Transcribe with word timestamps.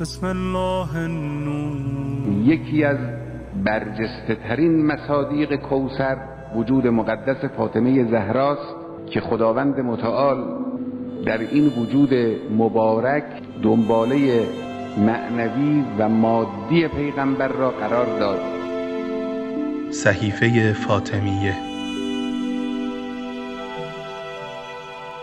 بسم 0.00 0.26
الله 0.26 0.96
النور. 0.96 1.76
یکی 2.44 2.84
از 2.84 2.98
برجسته 3.64 4.34
ترین 4.48 4.86
مصادیق 4.86 5.56
کوسر 5.56 6.16
وجود 6.56 6.86
مقدس 6.86 7.44
فاطمه 7.56 8.10
زهراست 8.10 8.74
که 9.10 9.20
خداوند 9.20 9.80
متعال 9.80 10.44
در 11.26 11.38
این 11.38 11.66
وجود 11.66 12.14
مبارک 12.56 13.24
دنباله 13.62 14.46
معنوی 14.98 15.84
و 15.98 16.08
مادی 16.08 16.88
پیغمبر 16.88 17.48
را 17.48 17.70
قرار 17.70 18.06
داد. 18.18 18.40
صحیفه 19.90 20.72
فاطمیه. 20.72 21.54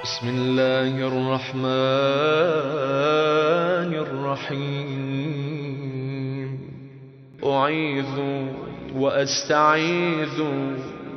بسم 0.04 0.28
الله 0.28 1.06
الرحمن 1.06 2.82
الرحيم. 4.02 5.92
أعيذ 7.44 8.06
وأستعيذ 8.96 10.42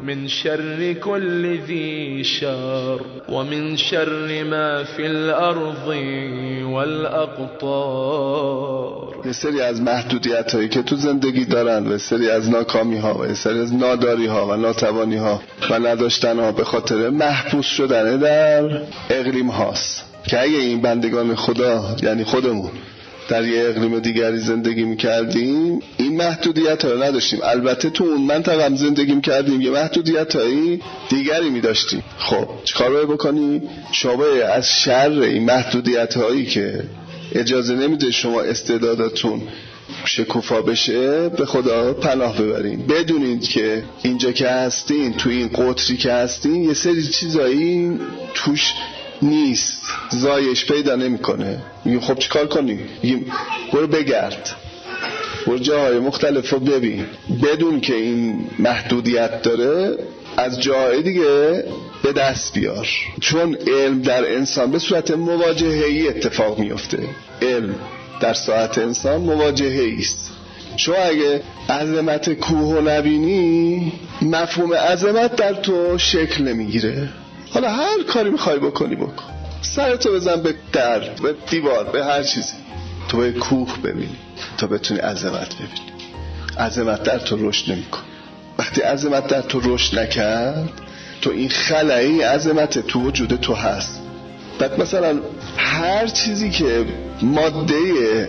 من 0.05 0.29
شر 0.29 0.93
كل 0.93 1.59
ذي 1.59 2.25
شر 2.25 3.01
ومن 3.29 3.77
شر 3.77 4.45
ما 4.45 4.85
في 4.85 5.07
الأرض 5.07 5.89
والأقطار. 6.75 8.15
یه 9.25 9.33
سری 9.33 9.61
از 9.61 9.81
محدودیت 9.81 10.55
هایی 10.55 10.69
که 10.69 10.83
تو 10.83 10.97
زندگی 10.97 11.45
دارن 11.45 11.87
و 11.87 11.99
سری 11.99 12.31
از 12.31 12.51
ناکامی 12.51 12.97
ها 12.97 13.15
و 13.15 13.35
سری 13.35 13.61
از 13.61 13.75
ناداری 13.75 14.27
ها 14.27 14.47
و 14.47 14.57
ناتوانی 14.57 15.17
ها 15.17 15.43
و 15.71 15.79
نداشتن 15.79 16.39
ها 16.39 16.53
به 16.53 16.65
خاطر 16.65 17.11
محبوس 17.11 17.67
شدن 17.67 18.17
در 18.17 18.83
اقلیم 19.11 19.49
هاست. 19.49 20.14
که 20.27 20.41
اگه 20.41 20.59
این 20.59 20.81
بندگان 20.81 21.35
خدا 21.35 21.97
یعنی 22.03 22.25
خودمون 22.25 22.71
در 23.29 23.45
یه 23.45 23.69
اقلیم 23.69 23.99
دیگری 23.99 24.39
زندگی 24.39 24.85
می‌کردیم 24.85 25.81
این 25.97 26.17
محدودیت 26.17 26.85
ها 26.85 26.93
نداشتیم. 26.93 27.39
البته 27.43 27.91
تو 27.91 28.05
اون 28.05 28.21
منطقه 28.21 28.65
هم 28.65 28.77
زندگی 28.77 29.15
می‌کردیم 29.15 29.61
یه 29.61 29.71
محدودیت 29.71 30.37
هایی 30.37 30.81
دیگری 31.09 31.51
میداشتیم. 31.51 32.03
خب 32.19 32.49
چیکار 32.65 32.91
باید 32.91 33.09
بکنیم 33.09 33.63
شما 33.93 34.25
از 34.53 34.71
شر 34.71 35.11
این 35.11 35.45
محدودیت 35.45 36.17
هایی 36.17 36.47
که 36.47 36.83
اجازه 37.33 37.75
نمیده 37.75 38.11
شما 38.11 38.41
استعداداتون 38.41 39.43
شکوفا 40.05 40.63
بشه 40.63 41.29
به 41.29 41.47
خدا 41.47 41.93
پناه 41.93 42.43
ببرین. 42.43 42.87
بدونید 42.87 43.43
که 43.43 43.85
اینجا 44.03 44.33
که 44.33 44.49
هستین 44.49 45.13
تو 45.13 45.31
این 45.31 45.49
قطری 45.49 45.97
که 45.97 46.13
هستین 46.13 46.65
یه 46.65 46.75
سری 46.75 47.03
چیزایی 47.03 47.99
توش 48.35 48.73
نیست. 49.25 49.83
زایش 50.11 50.67
پیدا 50.67 50.97
نمی‌کنه. 50.97 51.59
میگیم 51.85 52.01
خب 52.01 52.19
چیکار 52.19 52.47
کنیم 52.47 52.89
میگیم 53.03 53.33
برو 53.73 53.87
بگرد. 53.87 54.57
برو 55.47 55.59
جاهای 55.59 55.99
مختلف 55.99 56.51
رو 56.51 56.59
ببین. 56.59 57.07
بدون 57.43 57.81
که 57.81 57.95
این 57.95 58.47
محدودیت 58.59 59.43
داره 59.43 59.99
از 60.37 60.61
جاهای 60.63 61.03
دیگه 61.03 61.65
به 62.03 62.13
دست 62.13 62.55
بیار. 62.55 62.89
چون 63.21 63.57
علم 63.67 64.03
در 64.03 64.35
انسان 64.35 64.71
به 64.71 64.79
صورت 64.79 65.11
مواجهه 65.11 66.09
اتفاق 66.09 66.59
میفته 66.59 66.99
علم 67.43 67.75
در 68.21 68.35
ساعت 68.35 68.79
انسان 68.79 69.21
مواجهه 69.21 69.97
است. 69.99 70.31
شما 70.77 70.95
اگه 70.95 71.43
عظمت 71.71 72.33
کوه 72.33 72.77
و 72.77 72.81
نبینی 72.81 73.93
مفهوم 74.23 74.75
عظمت 74.75 75.37
در 75.37 75.55
تو 75.55 75.99
شکل 75.99 76.45
نمی‌گیره. 76.45 77.09
حالا 77.55 77.71
هر 77.71 78.03
کاری 78.03 78.31
می‌خوای 78.31 78.59
بکنی 78.59 78.97
بکن. 78.97 79.25
سرتو 79.63 80.13
بزن 80.13 80.43
به 80.43 80.55
در 80.73 80.99
به 80.99 81.35
دیوار 81.51 81.85
به 81.85 82.05
هر 82.05 82.23
چیزی. 82.23 82.55
تو 83.09 83.17
به 83.17 83.33
کوه 83.33 83.79
ببینی. 83.79 84.17
تا 84.59 84.67
بتونی 84.67 85.01
عظمت 85.01 85.55
ببینی. 85.55 85.93
عظمت 86.59 87.03
در 87.03 87.19
تو 87.19 87.49
رشد 87.49 87.73
نمیکن 87.73 88.01
وقتی 88.59 88.81
عظمت 88.81 89.27
در 89.27 89.41
تو 89.41 89.61
رشد 89.65 89.99
نکرد 89.99 90.69
تو 91.21 91.31
این 91.31 91.49
خلایی 91.49 92.23
عظمت 92.23 92.79
تو 92.79 93.01
وجود 93.01 93.37
تو 93.37 93.55
هست. 93.55 94.01
بعد 94.59 94.81
مثلا 94.81 95.21
هر 95.57 96.07
چیزی 96.07 96.51
که 96.51 96.87
ماده 97.23 98.29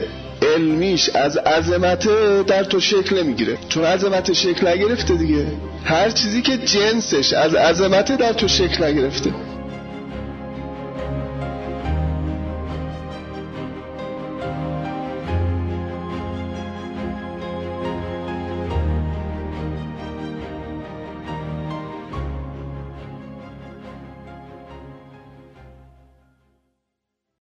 علمیش 0.53 1.09
از 1.09 1.37
عظمت 1.37 2.07
در 2.47 2.63
تو 2.63 2.79
شکل 2.79 3.23
نمی‌گیره. 3.23 3.57
چون 3.69 3.83
عظمت 3.83 4.33
شکل 4.33 4.67
نگرفته 4.67 5.13
دیگه. 5.13 5.45
هر 5.83 6.09
چیزی 6.09 6.41
که 6.41 6.57
جنسش 6.57 7.33
از 7.33 7.55
عظمت 7.55 8.17
در 8.17 8.33
تو 8.33 8.47
شکل 8.47 8.83
نگرفته. 8.83 9.29